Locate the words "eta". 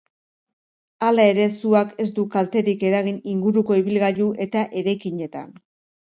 4.47-4.63